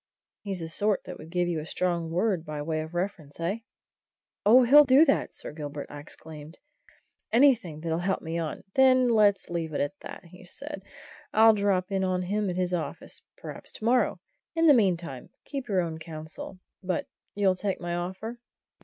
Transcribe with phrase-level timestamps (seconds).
[0.41, 3.59] He's the sort that would give you a strong word by way of reference, eh?"
[4.43, 6.57] "Oh, he'll do that, Sir Gilbert!" I exclaimed.
[7.31, 10.89] "Anything that'll help me on" "Then let's leave it at that," said he.
[11.35, 14.19] "I'll drop in on him at his office perhaps to morrow.
[14.55, 16.57] In the meantime, keep your own counsel.
[16.81, 17.05] But
[17.35, 18.39] you'll take my offer?"